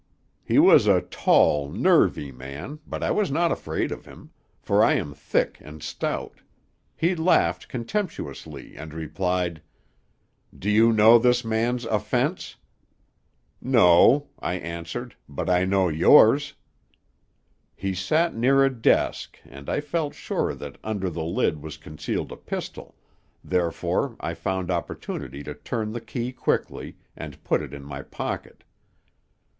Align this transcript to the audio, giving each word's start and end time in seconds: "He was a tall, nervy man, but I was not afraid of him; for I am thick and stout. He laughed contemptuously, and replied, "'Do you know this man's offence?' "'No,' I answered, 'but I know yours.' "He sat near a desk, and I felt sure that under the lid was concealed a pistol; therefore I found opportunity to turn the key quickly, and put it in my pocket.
"He 0.43 0.57
was 0.57 0.87
a 0.87 1.01
tall, 1.01 1.69
nervy 1.69 2.31
man, 2.31 2.79
but 2.87 3.03
I 3.03 3.11
was 3.11 3.29
not 3.29 3.51
afraid 3.51 3.91
of 3.91 4.03
him; 4.05 4.31
for 4.59 4.83
I 4.83 4.93
am 4.95 5.13
thick 5.13 5.59
and 5.61 5.83
stout. 5.83 6.41
He 6.97 7.13
laughed 7.13 7.67
contemptuously, 7.69 8.75
and 8.75 8.95
replied, 8.95 9.61
"'Do 10.57 10.71
you 10.71 10.91
know 10.91 11.19
this 11.19 11.45
man's 11.45 11.85
offence?' 11.85 12.55
"'No,' 13.61 14.29
I 14.39 14.55
answered, 14.55 15.15
'but 15.29 15.51
I 15.51 15.65
know 15.65 15.87
yours.' 15.87 16.55
"He 17.75 17.93
sat 17.93 18.33
near 18.35 18.65
a 18.65 18.73
desk, 18.73 19.37
and 19.45 19.69
I 19.69 19.81
felt 19.81 20.15
sure 20.15 20.55
that 20.55 20.79
under 20.83 21.11
the 21.11 21.23
lid 21.23 21.61
was 21.61 21.77
concealed 21.77 22.31
a 22.31 22.37
pistol; 22.37 22.95
therefore 23.43 24.15
I 24.19 24.33
found 24.33 24.71
opportunity 24.71 25.43
to 25.43 25.53
turn 25.53 25.91
the 25.91 26.01
key 26.01 26.31
quickly, 26.33 26.97
and 27.15 27.43
put 27.43 27.61
it 27.61 27.71
in 27.71 27.83
my 27.83 28.01
pocket. 28.01 28.63